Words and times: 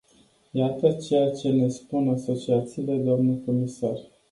Iată 0.51 0.91
ceea 0.91 1.31
ce 1.31 1.49
ne 1.49 1.67
spun 1.67 2.09
asociațiile, 2.09 2.95
doamnă 2.95 3.35
comisar. 3.45 3.99